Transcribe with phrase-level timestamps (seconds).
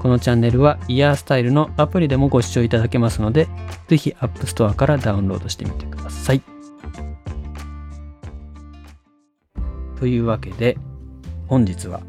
[0.00, 3.48] このチャンネルはイヤースタイルのアプリでもご視聴いただけますので、
[3.86, 6.42] ぜひ App Store からダウンロードしてみてください。
[9.98, 10.78] というわけで、
[11.46, 12.00] 本日は、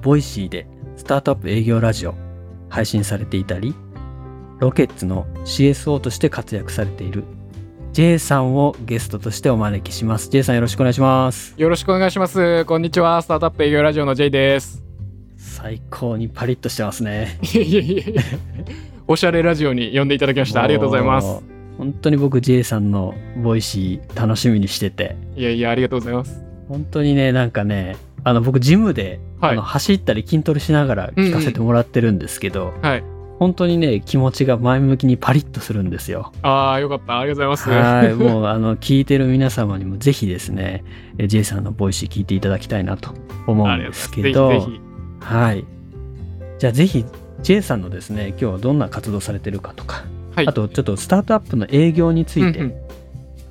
[0.00, 2.14] ボイシーでスタートアップ営業ラジオ
[2.68, 3.74] 配信されていたり、
[4.60, 7.24] ロケッツの CSO として活躍されている
[7.92, 10.30] J さんをゲストとしてお招きします。
[10.30, 11.54] J さんよろしくお願いします。
[11.56, 12.64] よろしくお願いします。
[12.66, 13.20] こんにちは。
[13.20, 14.79] スタートアップ営業ラジオの J です。
[15.62, 17.38] 最高にパリッとしてますね。
[17.52, 18.22] いやいやいや
[19.06, 20.62] おしゃれラジオに呼んでいただきました。
[20.62, 21.42] ありがとうございます。
[21.76, 25.16] 本当に僕 J さんのボイシー楽しみにしてて。
[25.36, 26.42] いやいや、ありがとうございます。
[26.68, 33.04] 本当にね、なんかね、あの僕ジムで、はい、あの走ったり筋トレしながら聞かせてもらってるんですけど、うんうん、はい、
[33.38, 36.32] 本当にね気持ちが前向きにパリッとするんですよ。
[36.42, 38.04] ああよかったありがとうございます。
[38.04, 40.84] はいもうあの聞いてる皆様にもぜひですね
[41.18, 43.14] J さんのボイシー聞いていただきたいなと
[43.46, 44.68] 思うんですけど
[45.20, 45.64] はい。
[46.58, 47.04] じゃあぜひ
[47.42, 50.04] J さんのですね今日はどんな活動されてるかとか、
[50.34, 52.74] はい、あとちょっとスタートアップの営業について、うんうん、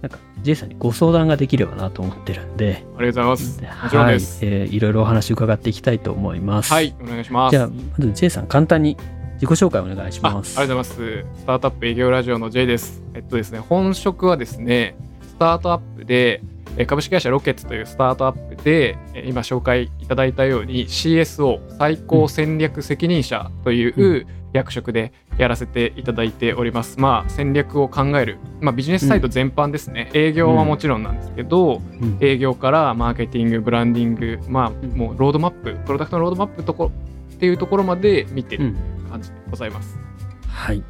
[0.02, 2.86] なんか J さんにご相談ができればなと思ってるんで。
[2.98, 3.84] ありがとうございます。
[3.84, 4.54] もちろんです、はい。
[4.54, 6.72] えー、いろいろお話伺っていきたいと思います。
[6.72, 6.96] はい。
[7.02, 7.52] お願いします。
[7.52, 8.96] じゃあまず J さん簡単に
[9.34, 10.58] 自己紹介お願いします。
[10.58, 11.40] ありがとうございます。
[11.42, 13.02] スタートアップ営業ラジオの J です。
[13.14, 16.42] えっとですね本職はですねスタートアップで
[16.88, 27.00] 株式会社ロケッツというスタートアップで今紹介いただいたように CSO 最高戦略責任者という役職でやらせていただいております。
[27.00, 31.82] まあ戦略を考える、まあ、ビジネスサイト全般ですね、営業はもちろんなんですけど、
[32.20, 36.92] 営業からマーケティングブランディングまあもうロードマッププロダクトのロードマップとこ
[37.34, 38.76] っていうところまで見てる
[39.10, 40.00] 感じでございます。
[40.48, 40.84] はい。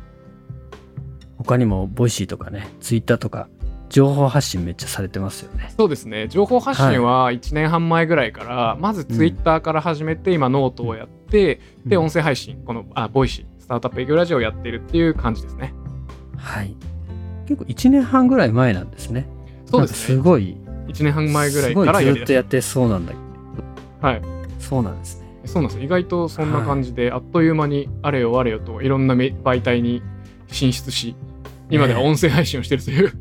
[1.37, 3.47] 他にもボイシーとかねツイッターとか
[3.89, 5.73] 情報発信めっちゃされてますよね。
[5.77, 6.27] そうですね。
[6.27, 15.73] 情報発信は1年半前ぐらいから、はい、まずツイッターから始めて、今ノートをやって、うん、で、音声配信、この、あ、ボイシー、スタートアップ営業ラジオをやってるっていう感じですね。
[16.37, 16.75] はい。
[17.47, 19.27] 結構1年半ぐらい前なんですね。
[19.65, 19.97] そうですね。
[19.97, 20.55] すごい。
[20.87, 23.17] 1年半前ぐらいからやずっとやってそうなんだけ
[24.01, 24.07] ど。
[24.07, 24.21] はい。
[24.59, 25.29] そうなんですね。
[25.45, 30.03] そうなんです意外とそんな感じで、はい、あっという間にあれよあれよといろんな媒体に
[30.51, 31.15] 進出し、
[31.69, 33.13] 今では音声配信をしてるという、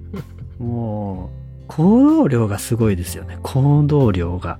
[0.58, 1.30] も
[1.62, 3.38] う、行動量がすごいですよね。
[3.42, 4.58] 行動量が。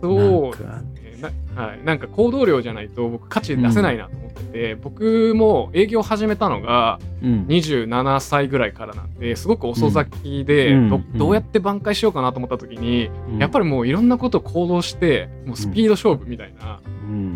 [0.00, 0.97] そうですね。
[1.22, 10.88] はい、なんか行動量じゃないと僕価値出せないなと思ってて、うん、僕も営業始めたのが27歳ぐらいからなんですごく遅咲きで、うん。
[10.88, 16.80] ど、どうやって挽回しようかなと思った時に、うん、やっぱりもういろんなことを行動してもうスピード勝負みたいな、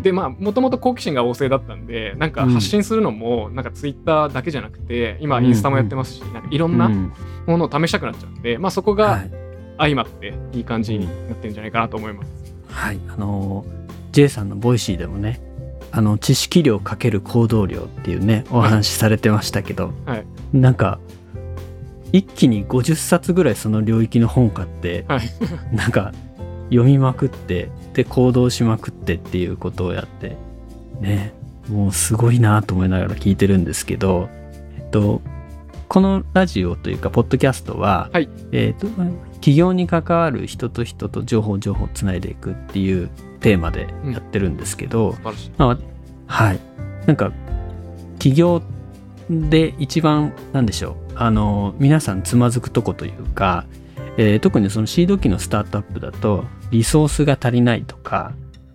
[0.01, 9.23] でまあもともと好奇心が旺盛だったんでなんか発信するのもなんかツイッターだけじゃなくて今インスタもやってますし、なんかいろんなものを試したくなっちゃうんで、まあ、そこが
[9.77, 12.42] 相まっていい感じになってるんじゃないかなと思います。
[12.73, 12.99] はい。
[13.07, 13.65] あの
[14.11, 15.41] J さんのボイシーでもね
[15.91, 20.99] あの知識量かける行動量っていうねお話しされてましたけど、はい、なんか
[22.11, 25.21] 一気に50冊ぐらいその領域の本買って、はい、
[25.75, 26.11] なんか
[26.69, 30.35] 読みまくってで行動しまくってっていうことをやって
[30.99, 31.33] ね
[31.69, 34.29] もうすごいなと思いながら聞いてるんですけど、
[34.77, 35.21] えっと、
[35.87, 38.87] このラジオというかポッドキャストは、はい、えっと
[39.43, 43.09] 企業に関わる人と人と情報情報をつないでいくっていう
[43.41, 45.23] テーマでやってるんですけど、うん、
[45.57, 45.77] まあ、
[46.27, 46.59] はい。
[47.05, 47.33] なんか
[48.19, 48.61] 企業
[49.29, 50.95] で一番なんでしょう。
[51.15, 53.65] あの皆さんつまずくとこというか
[54.15, 58.33] えー、特にそのシード機のスタートアップだとリソースが足りないとか、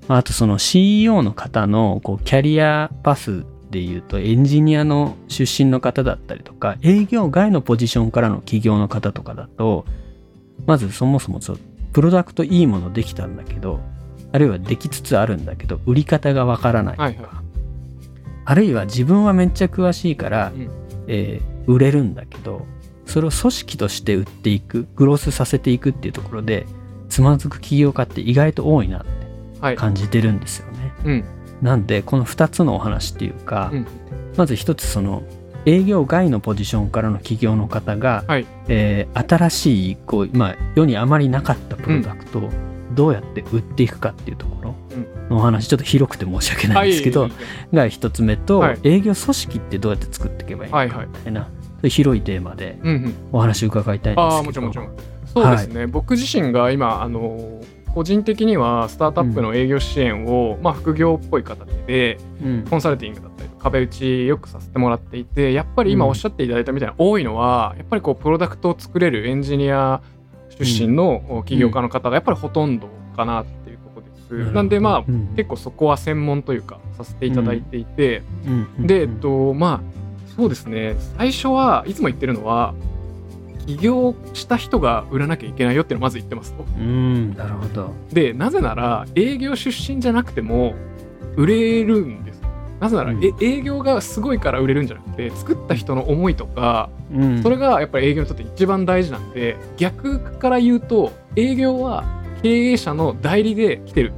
[0.08, 9.84] あとその CEO の方のこうキャリアパスでいうとエンジニアの出身の方だったりとか営業外のポジションからの企業の方とかだと
[10.68, 11.56] まずそもそもそ
[11.94, 13.80] プロダクトいいものできたんだけど
[14.32, 16.92] あるいはできつつあるんだけど売り方がわからない。
[16.92, 17.26] とか、はいはい、
[18.44, 20.70] あるいは自分はめっちゃ詳しいから、うん、
[21.08, 22.66] えー、売れるんだけど
[23.06, 26.66] それを組織として売っていくグロスさせていくっていうところで
[27.08, 29.04] つまずく起業家って意外と多いなっ
[29.70, 30.92] て感じてるんですよね。
[30.98, 31.24] はいうん、
[31.62, 33.86] なんでこの2つのお話っていうか、うん、
[34.36, 35.22] まず1つその
[35.68, 42.50] 営業外のポジションからの企業の方が、はい、えー、新しいこう、まあ、世にあまりなかったプロダクトを
[42.94, 47.28] どうやって売っていくかっていうところ、うん、のお話ちょっと広くて申し訳ないんですけど、
[47.72, 51.50] が一つ目と、はい、営業組織ってどうやって作っていけばいいのかみたいな、はい
[51.82, 52.78] はい、広いテーマで
[53.30, 54.90] お話伺いたいんですけど、うんうん、あもちろんもちろん。
[55.26, 57.60] そうですね、はい、僕自身が今あの
[57.94, 62.18] 個人的にはスタートアップの営業支援を、うん、まあ、副業っぽい形で、
[62.70, 70.00] コンサルティングだっ壁打ちよくさせてもらっていてやっぱり今おっしゃっていただいたみたいな、多いのはやっぱりこうプロダクトを作れるエンジニア
[70.50, 74.34] 出身の起業家の方がやっぱりほとんどかなっていうことです。
[74.34, 79.98] うん、なんでまあ、うん、結構そこは専門というかさせていただいていて、うん、でえっとまあ
[80.36, 80.96] そうですね。
[81.16, 82.74] 最初はいつも言ってるのは
[83.66, 86.64] 起業した人が売らなきゃいけないよっていうのをまず言ってますと。
[86.78, 87.34] うん。
[87.34, 87.92] なるほど。
[88.12, 90.74] でなぜなら営業出身じゃなくても
[91.36, 92.37] 売れるんです
[92.80, 102.04] なぜなら、うん、営業がすごいから売れるんじゃなくて作った人の思いとか、うん、それがやっぱり営業にとって一番大事なんで逆から言うと営業は
[102.42, 104.12] 経営者の代理で来てる。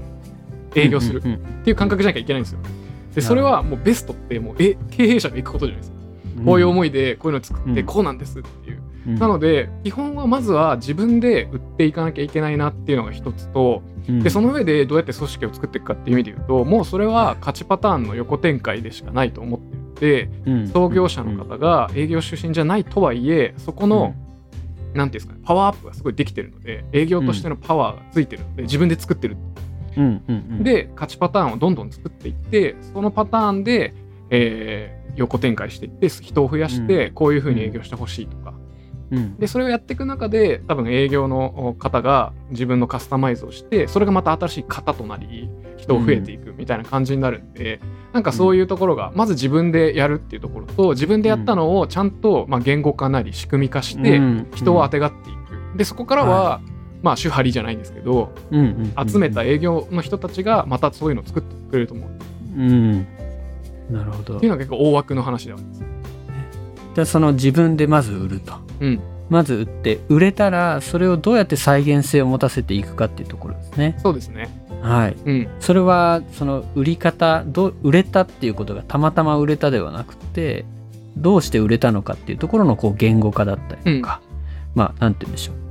[0.74, 1.18] 営業する。
[1.18, 1.22] っ
[1.64, 2.60] ていう感覚じゃなきゃいけないんですよ。
[3.14, 5.96] でそれはもうベストってもうえ経営者が行くことじゃないですか。
[6.44, 8.82] こういう思いでこういうのを作ってこうなんですっていう。
[9.08, 24.14] うん、なので基本はまずは自分で売っていかなきゃいけないなっていうのが一つと、うん、でその上でどうやって組織を作っていくかっていう意味で言うともうそれは勝ちパターンの横展開でしかないと思ってるので、うん、創業者の方が営業出身じゃないとはいえそこの
[24.94, 29.36] 何て言うんですかねパワーアップがすごいできてるので営業としてのパワーがついてるので自分で作ってる。
[29.96, 33.92] うんうんうん、で勝ちパターンをどんどん作っていってそのパターンで、
[34.30, 38.54] えー、横展開していって人を増やしてこういうふうに営業してほしいとか、
[39.10, 54.20] うん、でそれをやっていく中で多分営業の方が自分のカスタマイズをしてそれがまた新しい型となり人を増えていくみたいな感じになるんで、うん、なんかそういうところがまず自分でやるっていうところと自分でやったのをちゃんとまあ言語化なり仕組み化して
[54.54, 55.76] 人をあてがっていく。
[55.76, 56.70] でそこからは、はい。
[57.02, 62.10] まあ手張りじゃないんですけど、集めた営業の人たちがまたそういうのを作ってくれると思う。
[62.58, 63.06] うん、
[63.90, 64.36] なるほど。
[64.36, 65.99] っていうのが結構大枠の話ではあります。
[66.94, 73.98] じゃあその自分でまず売ると、うん、まず売って売れたらそれをどうやって再現性を持たせていくかっていうところですね。
[74.02, 74.48] そうですね。
[74.82, 80.64] はい、うん、それはその売り方ど売れたっていうことがたまたま売れたではなくて
[81.16, 84.20] どうして売れたのかっていうところのこう言語化だったりとか、
[84.74, 85.69] うん、まあ何て言うんでしょう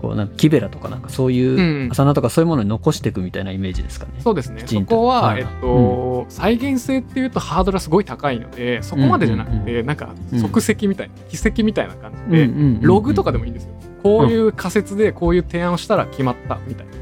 [0.00, 4.12] こうなんか木べらとかなんかそういう浅菜とかそういうものに残していくみたいなイメージですかね。
[4.20, 4.62] そうですね。
[4.66, 12.48] そこは、はい、えっと、うん、再現性っていうとハードルはすごい高いのでそこまでじゃなくて、うんうん、なんか即席みたいな、奇跡みたいな感じで、
[12.80, 13.70] ログとかでもいいんですよ。
[14.02, 16.92] こういう仮説でこういう提案をしたら決まったみたいな。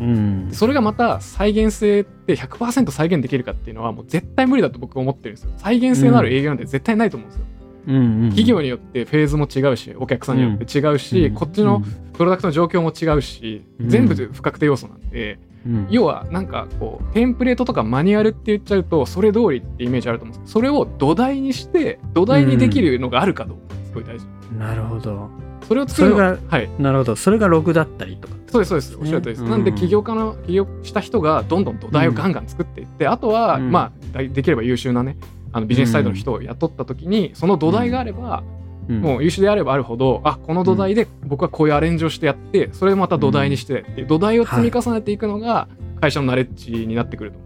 [0.00, 5.50] うん、それがまた再現性って100%再現できるかっていうのはもう絶対無理だと僕は思ってるんですよ。
[5.56, 7.46] 再現性のある営業なんて絶対ないと思うんですよ。
[7.88, 11.82] 企業によってフェーズも違うしお客さんによって違うし、うん、こっちの
[12.12, 24.26] プロダクトの状況も違うし、うん、全部不確定要素なんで、うん、要はなんかこうテンプレートとかマニュアルって言っちゃうとそれ通りってイメージあると思うんですけどそれを土台にして土台にできるのがあるかどうかすごい大事、
[24.58, 25.30] なるほど。
[25.66, 26.70] それを作るのがはい。
[26.78, 27.16] なるほど。
[27.16, 28.34] それがログだったりとか。
[28.50, 28.96] そうですそうです。
[28.96, 35.18] おっしゃるとりです、なんで起業家の起業した人がどんどん土台をガンガン作っていって、あとは、まあできれば優秀なね
[35.52, 38.42] あのビジネスサイドの人を雇った時に、その土台があれば、
[38.88, 45.68] もう優秀であればあるほどあこの土台で僕はこういうアレンジをしてやってそれをまた土台にしてって土台を積み重ねていくのが
[46.00, 47.38] 会社のナレッジになってくると、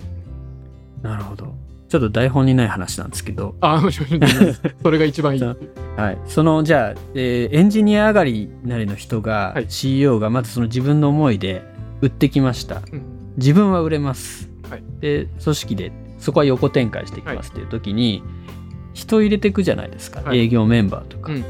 [1.09, 1.53] なるほど。
[1.89, 3.55] ちょっと台本にない話なんですけど。
[3.61, 4.21] あもちろん
[4.83, 5.43] それが一番いい。
[5.43, 6.19] はい。
[6.27, 11.63] そのじゃあ、えー、エンジニア上がりなりの人が、はい、CEO がまずその自分の思いで
[12.01, 13.03] 売ってきました、うん、
[13.37, 18.23] 自分は売れます、はい、で組織でそこは横展開していきますっていう時に、
[18.95, 21.45] 人入れていくじゃないですか、はい、営業メンバーとか、うん、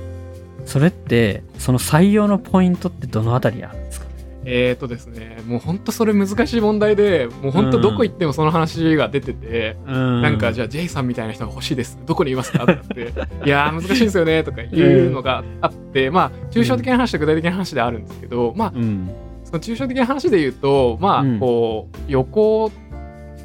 [0.65, 4.07] それってその採用のポイントってどのあたりあるんですか？
[4.45, 13.13] えーとですね、もう本当それ難しい問題で、もう本当どこ行ってもその話が出てて、うん、なんかじゃあ J さんみたいな人が欲しいです、どこにいますかって、
[13.47, 19.11] いやー難しいですよねとかいうのがあって、まあ抽象的な話と具体的な話であるんですけど、まあ、うん、
[19.45, 22.73] その抽象的な話で言うと、まあこう横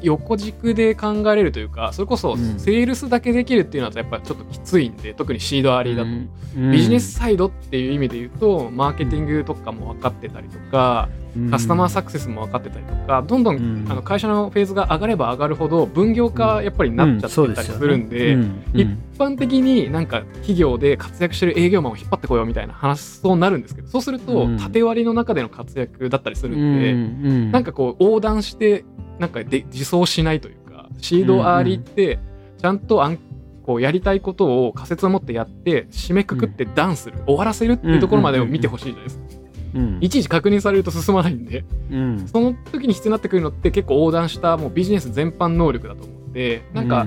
[0.02, 18.36] 横軸で考えれるというかそれこそセールスだけできるっていうのはやっぱちょっときついんで特にシードアリーだと、うん、ビジネスサイドっていう意味で言うとマーケティングとかも分かってたりとか、うん、カスタマーサクセスも分かってたりとかどんどん、うん、あの会社のフェーズが上がれば上がるほど分業化やっぱりなっちゃってたりするんで,、
[18.74, 27.52] 一般的になんか企業で活躍してる営業マンを引っ張ってこようみたいな話そうなるんですけどそうすると縦割りの中での活躍だったりするんで、うん。
[27.52, 28.84] なんかこう横断して
[29.18, 32.18] なんかで自走しないというかシードアーリーって
[32.58, 33.18] ちゃんとあん
[33.68, 39.47] こうやりたいことを仮説を持ってやって締めくくってダンする、終わらせるっていうところまでを見てほしいじゃないですか。
[39.74, 47.06] うん、いちいち確認されると進まないんで、うん、その時に必要になってくるのって結構横断したもうビジネス全般能力だと思ってなんか、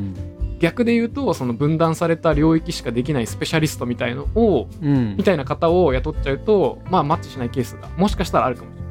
[0.60, 8.82] 逆で言うとその分断された領域しかできないスペシャリストみたいのを、うん、みたいな方を雇っちゃうとまあマッチしないケースがもしかしたらあるかもしれない。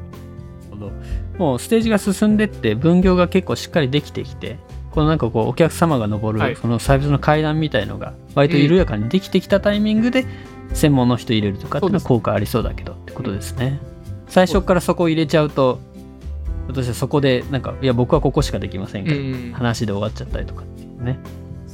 [1.37, 4.57] もうステージが進んでって分業が結構しっかりできてきて
[4.91, 10.25] このなんかこうお客様が登る、そのサービスの階段みたいのが割と緩やかにできてきたタイミングで
[10.73, 13.79] 専門の人入れるとかっていうのは効果ありそうだけどってことですね。
[14.27, 15.79] 最初からそこを入れちゃうと
[16.67, 21.19] 私はそこでなんかいや僕はここしかできませんけど、話で終わっちゃったりとかっていうね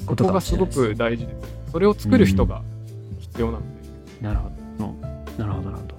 [0.06, 1.72] そこがすごく大事です。
[1.72, 2.64] それを作る人が
[3.20, 3.64] 必要なの
[4.22, 4.58] で、なるほど。
[5.38, 5.98] なるほどなるほど。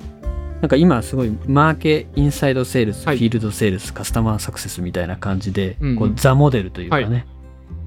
[0.60, 7.24] なんか今すごいマーケインサイドセールス、はい、フィールドセールスカスタマーサクセスみたいな感じで、うん、こうザモデルというかね、はい、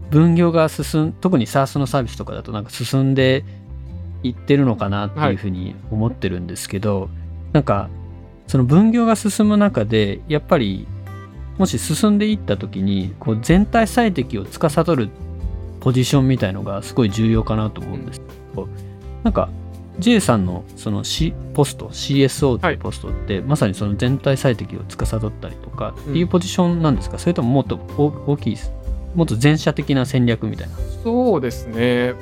[0.10, 3.44] 分業が進ん特に SARS のサービスとかだとなんか進んで
[4.23, 7.09] いってるのかなっていうふうに思ってるんですけど、はい、
[7.53, 7.89] なんか
[8.47, 10.87] その分業が進む中でやっぱり
[11.57, 15.09] もし進んでいった時にこう全体最適を司る
[15.79, 18.19] ポジションみたいのがすごい重要かなと思うんです。
[18.19, 18.25] け
[18.55, 18.67] ど、
[19.23, 19.49] なんか
[19.99, 22.73] J さんのその、C、ポスト CSO ってい。
[22.75, 28.57] うポストって、はい、まさにその全体最適を司ったりとかっていうポジションなんですか、うん、それとももっと大きい
[29.15, 30.73] もっと全社的な戦略みたいな？
[31.03, 32.13] そうですね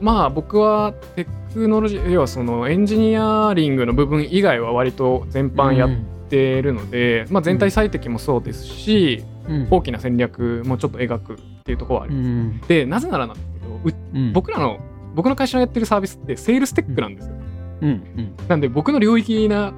[0.00, 5.90] まあ僕はテクノロジー要はそのエンジニアリングの部分以外は割と全般やっ
[6.28, 12.28] てるので、うん、まあ、全体最適もそうですし、うん、大きな戦略もちょっと描くっていうところはあります。
[12.28, 14.78] うん、でなぜならなんですけど、僕らの
[15.14, 17.34] 僕の会社のやってるサービスってセールステックなんですよ。
[17.80, 19.72] うんうん、なんで僕の領域な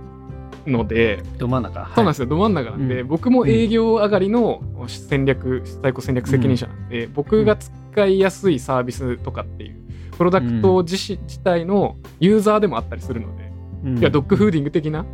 [0.66, 2.26] のでど真ん中、そうなんですよ。
[2.26, 9.89] ど真ん中なんで、うん、僕も営業上がりの戦略最高戦略責任者なんで、うん、僕が使いやすいサービスとかっていう
[10.20, 13.50] プロダクト自身、自体のユーザーでもあったりするので、
[13.84, 15.06] うん、いやドッグフーディング的な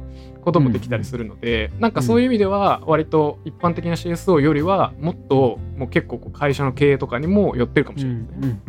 [0.43, 8.39] こともできたりするので、うん、なんかそういう意味では割と一般的な CSO よりはもっともう結構会社の経営とかにも寄ってるかもしれないですね。
[8.43, 8.61] うんうん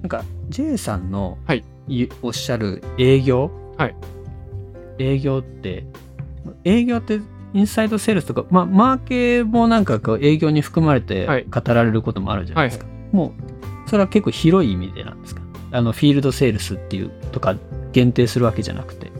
[0.00, 1.62] なんか J さんの、はい、
[2.22, 3.94] おっしゃる営業、はい、
[4.98, 5.84] 営業って
[6.64, 7.20] 営業って
[7.52, 15.42] インサイドセールスとか、まあ、マーケもなんかこう営業に含まれて語られることもあるじゃないですか、はいはい、もうそれは結構広い意味でなんですか？
[15.72, 17.56] あのフィールドセールスっていうとか
[17.92, 19.10] 限定するわけじゃなくて。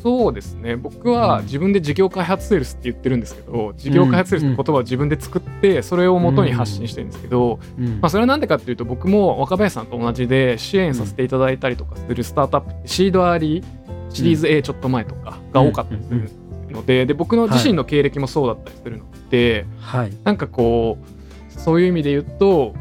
[0.00, 0.76] そうですね。
[0.76, 7.58] 僕は自分で事業開発セールスって言ってるんですけど、事業開発セールスって言葉を自分で作ってそれを元に発信してるんですけど、
[8.00, 13.64] まあ、それは何でかっていうと僕も若林さんと同じで支援させていただいたりとかするスタートアップってシードアーリー
[14.10, 16.30] シリーズ A ちょっと前とかが多かったりする
[16.70, 22.72] のでで僕の自身の経歴もそうだったりするので、はい、なんかこうそういう意味で言うと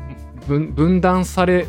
[0.48, 1.68] 分断され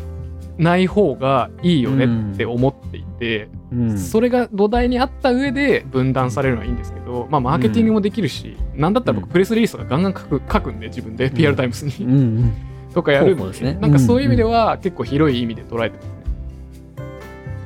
[0.59, 12.53] ない方がいいよねって思っていて、うん、それが土台にあった上で分断されるのはいいんですけど、まあ、マーケティングもできるし、うん、なんだったら僕プレスリリースとかガンガン書く書くんで自分で PR タイムスに、うん、
[12.93, 16.13] とかやるんで、ね、なんかそういう意味では結構広い意味で捉えてますね。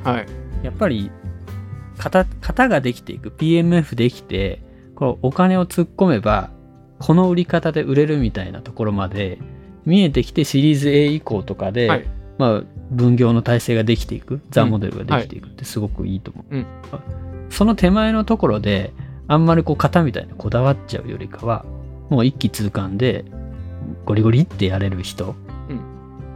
[0.03, 0.25] はい、
[0.63, 1.12] やっぱり
[1.98, 4.62] 型型ができていく PMF できて
[4.96, 6.51] こうお金を突っ込めば
[7.00, 9.39] この売り方で売れるみたいなところまで
[9.86, 12.06] 見えてきてシリーズ A 以降とかで、はい
[12.38, 16.56] まあ、分業の体制ができていく、ザ・モデルができていくってすごくいいと思う。
[16.56, 17.02] うんはい、
[17.50, 18.94] その手前のところで、
[19.28, 21.66] あんまりこう型みたいにこだわっちゃうよりかは、
[22.10, 23.25] もう一気通貫で
[24.06, 25.36] ゴリゴリってやれる人、
[25.70, 25.80] うん、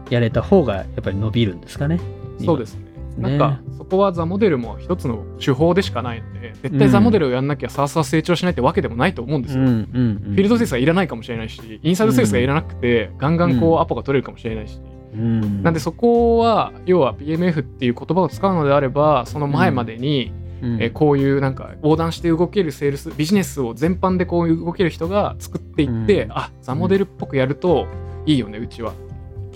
[0.10, 2.00] やれた方がやっぱり伸びるんですかね。
[2.44, 2.88] そうですね。
[3.18, 9.64] なんかそこはザ・モデルも一つの手法でしかないので絶対ザ・モデルをやんなきゃさあさあ成長しないってわけでもないと思うんですよ。
[9.64, 14.80] うんうんうん、フィールドセールスがいらないかもしれないしインサイドセールスがいらなくて、ガンガンこうアポが取れるかもしれないし、
[15.14, 27.88] うん、なんでそこは要は PMF っていう言葉を使うのであればその前までに、うん、えこういうなんか横断して動けるセールスビジネスを全般でこういう動ける人が作っていって、うん、あザモデルっぽくやると
[28.26, 28.94] いいよねうちは。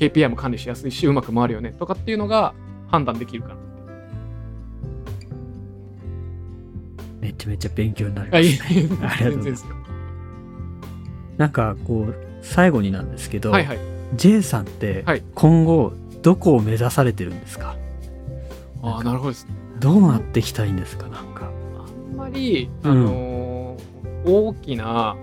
[0.02, 2.56] KPI も管理しやすいしうまく回るよねとかっていうのが
[2.88, 3.56] 判断できるかな
[7.42, 9.66] ちゃめちゃ勉強になります、ね、 ありがとうございます。
[11.38, 13.80] なんかこう最後になんですけど、はいはい。
[14.16, 17.78] J さんって今後どこを目指されてるんですか、はい、
[19.00, 19.54] あなるほどですね。
[19.80, 21.08] どうなっていきたいんですか？
[21.08, 21.50] なんか。
[22.12, 25.16] あんまり、あのー、大きな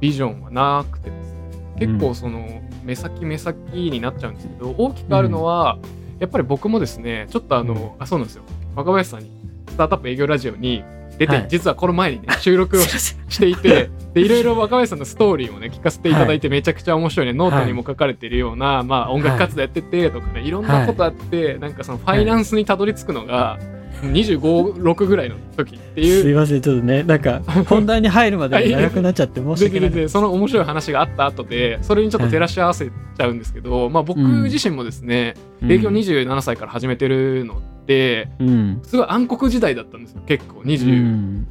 [0.00, 1.40] ビジョンはなくてですね、
[1.82, 3.56] うん、結構その目先目先
[3.90, 5.78] になっちゃうんですけど大きくあるのは、
[6.14, 8.42] うん、やっぱり僕もですねちょっとあの、あそうなんですよ。
[8.74, 9.30] 若林さんに
[9.68, 10.82] スタートアップ営業ラジオに
[11.20, 23.58] 出て、はい、実はこの前にね収録を していてでいろいろ若林さんのストーリーをね聞かせていただいて、めちゃくちゃ面白いねノートにも書かれているような、まあ、音楽活動やっててとかねいろんなことあって、なんかそのファイナンスにたどり着くのが、
[24.02, 26.22] 256ぐらいの時っていう。
[26.22, 30.08] すいませんちょっとねなんか 本題に入るまで長くなっちゃって申し訳ない。
[30.08, 40.60] その面白い話があった後でそれにちょっと照らし合わせちゃうんですけど、はい、まあ僕自身もですね、うん、営業27歳から始めてるのって、うん、すごい暗黒時代だったんですよ結構。
[40.60, 41.44] 20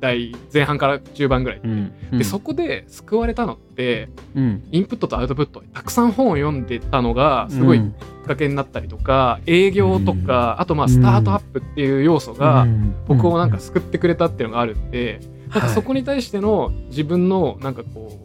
[0.00, 7.82] 代前半から中盤ぐらい、うん、でそこで救われたのって、インプットとアウトプットたくさん本を読んでたのがすごいっ
[8.26, 12.66] かけになったりとか営業とか、あとまあスタートアップっていう要素が
[13.06, 15.20] 僕をなんか救ってくれたっていうのがあるんで、
[15.50, 18.18] なんかそこに対しての自分のなんかこ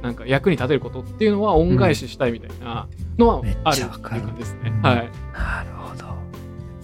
[0.00, 2.88] うなんか役に立てることっていうのは恩返ししたいみたいな
[3.18, 4.72] のはあるっていう感じですね。
[4.82, 6.05] はい、なるほど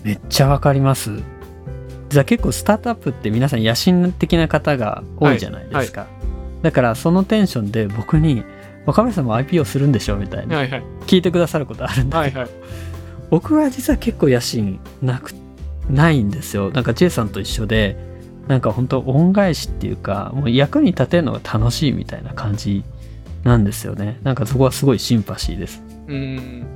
[0.05, 1.11] めっちゃわかります。
[2.09, 6.03] じゃあ結構スタートアップって皆さん野心的な方が多いじゃないですか。
[6.03, 6.11] はい。
[6.11, 6.17] は
[6.61, 8.45] い、だからそのテンションで僕に
[8.85, 12.55] 若林さんも IP をするんでしょみたいな、はいはい、聞いてくださることあるんだけど、はいはい、
[13.31, 15.33] 僕は実は結構野心なく
[15.89, 16.71] ないんですよ。
[16.71, 17.97] なんか J さんと一緒で
[18.49, 22.85] なんか本当恩返しっていうかもう役に立てるのが楽しいみたいな感じ
[23.45, 24.19] なんですよね。
[24.23, 25.83] なんかそこはすごいシンパシーです。
[26.09, 26.67] うん。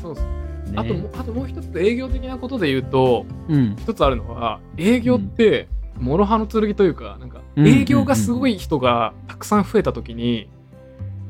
[0.00, 5.68] そうですねあとあともう一つ営業的なことで言うと、うん、一つあるのは営業って
[6.00, 10.50] 諸刃の剣というかなんか営業がすごい人がたくさん増えた時に、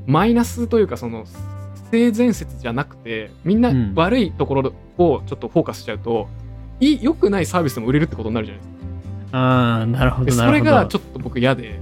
[0.07, 1.25] マイナスというかその
[1.93, 6.29] 性善説じゃなくてみんな悪いところをちょっとフォーカスしちゃうと、
[6.81, 9.39] うん、良くないサービスでも売れるってことになるじゃないですか。
[9.39, 11.79] ああなるほどそれがちょっと僕嫌で。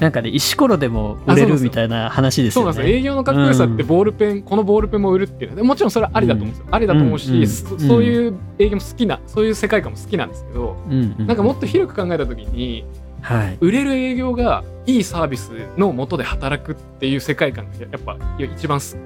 [0.00, 2.72] なんかね石ころでも売れるみたいな話ですよね。
[2.74, 2.98] そうなんですよ。
[2.98, 6.66] 営業のかっこよさってボールペン、うん、このボールペンも売るっていうもちろんそれはありだと思うんですよ。
[6.68, 12.84] うん、ありだと思うし、うん、そういう営業も好きなそういう世界観も好きなんですけど、うん、なんかもっと広く考えた時に
[13.22, 19.00] はい、売れる営業がいいサービスのもとで働くっていう世界観がやっぱ一番作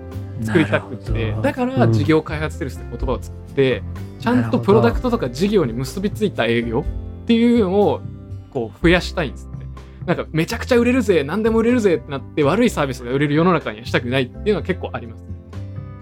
[0.59, 1.35] りたくて。
[1.41, 3.83] だから事業開発セールスって言葉を作って、
[4.19, 6.85] ちゃんとプロダクトとか事業に結びついた営業
[7.25, 8.03] っていうのを
[8.53, 9.47] こう増やしたいんです。
[9.47, 9.50] ね。
[10.11, 15.25] なんかめちゃくちゃ売れるぜ何でも売れるぜってなって悪いサービスが売れる世の中にはしたくないっていうのは結構あります。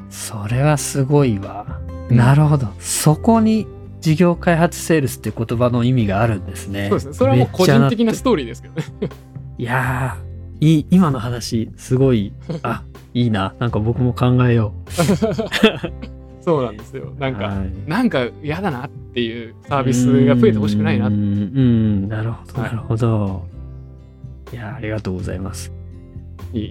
[0.09, 1.79] それはすごいわ。
[2.09, 2.69] なるほど。
[2.79, 3.67] そこに
[4.01, 6.89] 事業開発セールスって言葉の意味があるんですね。
[6.89, 7.13] そうですね。
[7.13, 8.83] それはもう個人的なストーリーですけどね。
[9.59, 13.55] いやー、いい、今の話、すごい、あ、いいな。
[13.59, 14.91] なんか僕も考えよう。
[16.41, 17.13] そうなんですよ。
[17.19, 23.45] なんか、はい、なんか嫌だなっていうサービスが増えてほしくないなうん、うん、なるほど、なるほど。
[23.55, 23.58] い
[24.57, 25.73] や、ありがとうございます。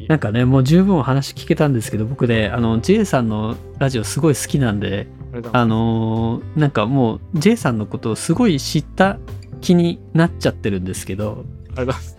[0.07, 5.07] なんかね、もう十分お話聞けたんですけど、僕ね、あの、J さんのラジオすごい好きなんで、
[5.51, 9.19] あのー、なんかもう J さんのことをすごい知った
[9.61, 11.25] 気になっちゃってるんですけど。
[11.29, 12.17] ありがとうございます。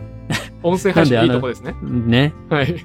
[0.62, 1.74] 音声配信いいとこですね。
[1.82, 2.32] ね。
[2.48, 2.82] はい。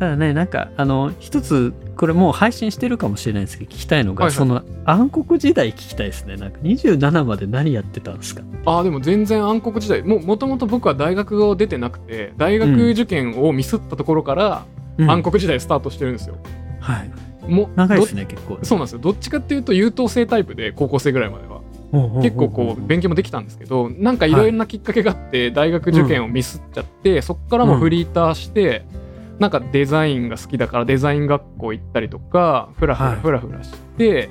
[0.00, 6.36] ただね、なんか、あの、一つ、これもう配信してるかもしれないですけど、聞きたいのが、はいはい、その暗黒時代聞きたいですね。
[6.36, 8.42] なんか27まで何やってたんですか？
[8.64, 10.02] ああ、でも全然暗黒時代。
[10.02, 14.64] ももともと僕は大学を出てなくて、大学受験をミスったところから、
[14.98, 16.36] 暗黒時代スタートしてるんですよ。
[16.36, 17.10] うん、はい。
[17.46, 18.58] も長いですね結構。
[18.62, 19.00] そうなんですよ。
[19.00, 21.60] どっちかっていうと優等生タイプで高校生ぐらいまでは。
[22.22, 28.84] 結構こう勉強もできたんですけどなんかいろいろなきっかけがあって大学受験をミスっちゃって、そこからもフリーターして、
[29.40, 34.28] なんかデザインが好きだからデザイン学校行ったりとかふらふらふらふらして、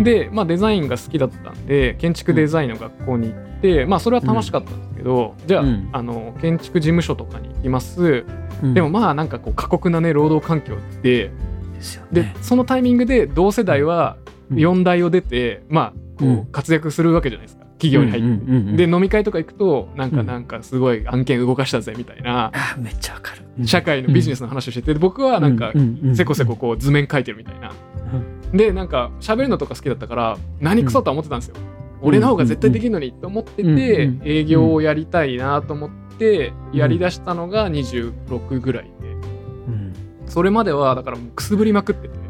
[0.00, 8.24] で、まあ、デザインが好きだったんで建築デザインの学校に行って、まあそれは楽しかったんですけど、じゃあ,、あの建築事務所とかに行きます、
[8.74, 11.30] でもまあなんかこう過酷なね労働環境ってで。
[12.10, 14.16] でそのタイミングで同世代は
[14.50, 17.67] 4代を出て、うん、まあこう活躍するわけじゃないですか。
[17.78, 23.66] 企業に入って、で飲み会とか行くとなんかなんかすごい案件動かしたぜみたいな、うん、めっちゃわかる。
[23.66, 25.72] 社会のビジネスの話をしてて僕はなんか
[26.14, 27.72] せこせここう図面描いてるみたいな、
[28.52, 31.56] でなんか喋るのとか好きだったから何クソとは思ってたんですよ、
[32.00, 38.90] 俺の方が絶対できるのにと思ってて営業をやりたいなと思ってやりだしたのが26ぐらい
[40.26, 42.27] それまではだからもうくすぶりまくってて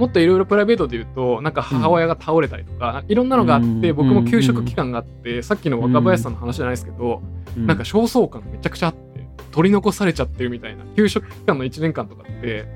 [0.00, 7.20] もっといろいろプライベートで言うとなんか母親が倒れたりとか、いろんなのがあって僕も休職期間があってさっきの若林さんの話じゃないですけど、
[7.54, 12.66] なんか焦燥感めちゃくちゃあって取り残されちゃってるみたいな休職期間の1年間とかって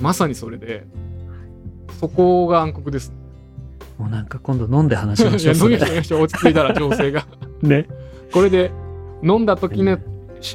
[0.00, 0.84] まさにそれで
[2.00, 3.16] そこが暗黒ですね。
[3.98, 7.26] もうなんか今度飲んで話しましょういや飲みましょう落ち着いたら情勢が。
[7.62, 7.86] ね。
[8.32, 8.72] これで
[9.22, 9.98] 飲んだ時の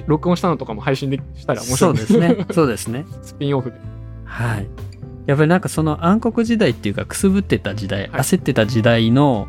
[0.05, 1.93] 録音したのとかも配信でしたら面白い。
[1.93, 2.45] ですね。
[2.51, 3.05] そうですね。
[3.23, 3.77] スピンオフで。
[4.25, 4.67] はい。
[5.29, 9.47] やっぱりなんかその暗黒時代っていうかくすぶってた時代、はい、焦ってた時代の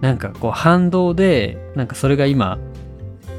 [0.00, 2.60] なんかこう反動でなんかそれが今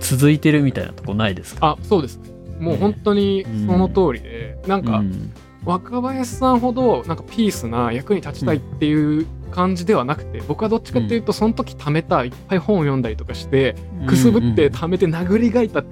[0.02, 1.78] 続いてるみたいなとこないですか？
[1.80, 2.20] あそうです
[2.60, 5.32] もう本当にその通りで、うん、なんか、うん、
[5.64, 13.76] 若林さんほどなんかピースな役に立ちたいっていう感じではなくて僕はどっちかっていうと、その時貯めたいっぱい本を読んだりとかして
[14.08, 15.84] くすぶって貯めて殴りがいた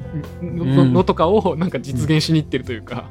[0.42, 3.10] の,、とかをなんか実現しにいってるというか、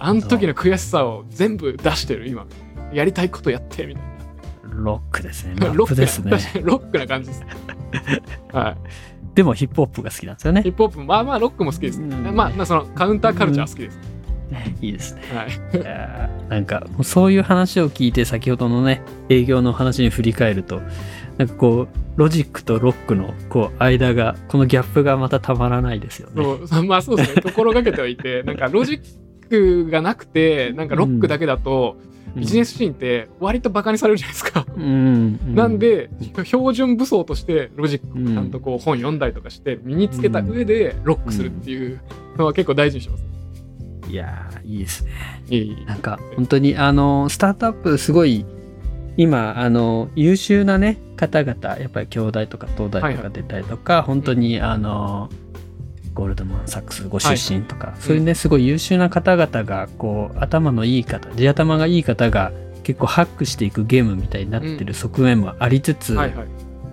[0.00, 2.46] あの時の悔しさを全部出してる今
[2.92, 4.08] やりたいことやってみたいな。
[4.70, 5.54] ロックですね。
[5.74, 6.30] ロックですね。
[6.62, 7.44] ロックな感じです。
[8.52, 8.76] はい。
[9.34, 10.62] でもヒップホップが好きなんですよね。
[10.62, 12.00] ヒップホップ、まあまあロックも好きです。
[12.00, 13.98] うん、まあ、まあ、そのカウンターカルチャー好きです。
[14.50, 15.22] ね、いいですね。
[15.34, 16.48] はい。
[16.48, 20.80] なんか、そういう話を聞いて、先ほどのね、営業の話に振り返ると、
[21.36, 21.88] なんかこう、
[22.18, 26.42] ロジックとロックのこう間が、このギャップがまたたまらないですよね。
[26.66, 27.42] そうまあそうですね。
[27.46, 29.00] 心がけてはいて、なんかロジッ
[29.48, 32.08] クがなくて、なんかロックだけだと、うん。
[32.36, 34.66] ビジネスシーンって割とバカにされるじゃないですか。
[34.76, 36.10] うん、なんで
[36.44, 42.00] 標準武装としてロジックちゃんとこう本読んだりとかして身につけた上でロックするっていう
[42.36, 43.24] のは結構大事にします。
[44.08, 45.10] いやいいですね。
[45.48, 45.84] いい。
[45.86, 48.44] なんか本当にあのスタートアップすごい
[49.16, 55.47] 今あの優秀なね方々やっぱり京大とか東大とか出たりとか、はいはい、本当にあの、うん
[56.18, 62.50] ゴールドマン・サックスご出身とか、はい、そういうねすごい優秀な方々がこう頭のいい方地頭がいい方が
[62.82, 66.48] 結構ハックしていくゲームみたいになってる側面もありつつ、うんはいはい、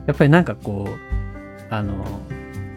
[0.06, 2.06] やっぱりなんかこうあの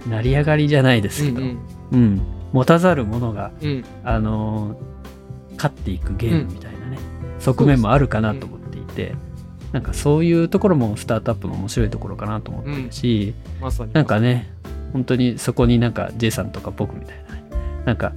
[0.09, 1.59] 成り上がりじゃないですけど、うん、
[1.93, 2.23] うん、
[2.55, 4.81] 持たざるものが、うん、あの
[5.57, 6.99] 勝っていくゲームみたいなね、
[7.41, 9.15] 側面もあるかなと思っていて。
[9.73, 14.51] なんかそういうところもスタートアップの面白いところかなと思ってるし、ま、なんかね
[14.93, 17.43] 本当にそこになんか J さんとか僕みたいな、ね、
[17.85, 18.13] なんか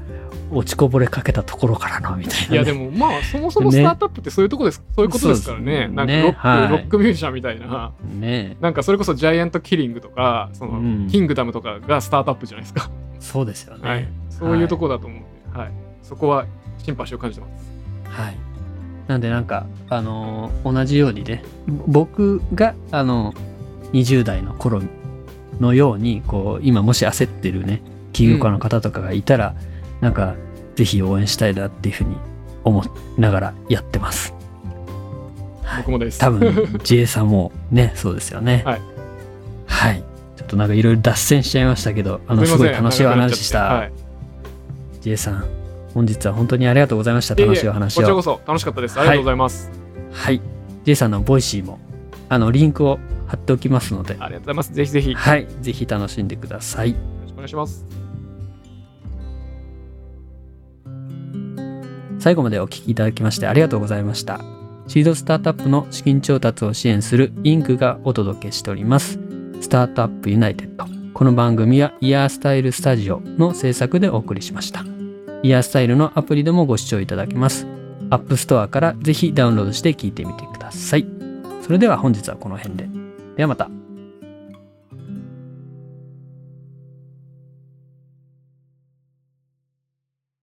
[0.54, 5.88] 落ちこぼれかけたところからのみたいな、ね、いやでもまあそもそもスタートアップってそういうとこです、ね、そういうことですからね。
[5.88, 12.90] なんかロック、はい、ロックミュージシャンみたいな、ね、なんかそれこそジャイアントキリングとかその、うん、キングダムとかがスタートアップじゃないですか。
[13.20, 15.72] そうですよね、はい、そういうとこだと思うんで、はい、
[16.04, 16.46] そこは
[16.80, 17.72] シンパシーを感じてます。
[18.10, 18.38] はい。
[19.08, 21.44] なんでなんかあのー、同じようにね
[21.88, 23.34] 僕があの
[23.94, 24.82] 20代の頃
[25.62, 29.56] のようにこう今もし焦ってるね起業家の方とかがいたら、
[30.00, 30.36] うん、なんか
[30.76, 32.18] ぜひ応援したいなっていうふうに
[32.64, 34.34] 思いながらやってます。
[35.78, 36.20] 僕もです。
[36.20, 38.64] 多分 J さんもね そうですよね。
[38.66, 38.82] はい。
[39.68, 40.04] はい。
[40.36, 43.92] ちょっとなんかいろいろ脱線しちゃいましたけど、あのすごい楽しいお話した、はい、
[45.02, 45.46] J さん
[45.94, 47.36] 本日は本当にありがとうございました。
[47.36, 48.02] 楽しいお話を。
[48.02, 49.00] こちらこそ楽しかったです。
[49.00, 49.72] ありがとうございます。
[50.12, 50.42] はい、はい、
[50.86, 51.80] J さんのボイシーも
[52.30, 53.00] あのリンクを
[53.32, 54.18] 貼っておきますので。
[54.20, 54.74] ありがとうございます。
[54.74, 55.14] ぜひぜひ。
[55.14, 55.48] はい。
[55.62, 56.92] ぜひ楽しんでください。
[56.92, 57.86] よろしくお願いします。
[62.20, 64.42] 最後までお聞きいただきましてありがとうございました。
[64.88, 69.18] シードスタートアップの資金調達を支援するインクがお届けしております。
[69.62, 70.86] スタートアップユナイテッド。
[71.14, 74.84] この番組はイヤースタイルスタジオの制作でお送りしました。
[75.42, 77.66] イヤースタイルのアプリでもご視聴いただけます。
[78.10, 81.08] アップストアからぜひダウンロードして聞いてみてください。
[81.62, 83.01] それでは本日はこの辺で。
[83.42, 83.81] ではまた。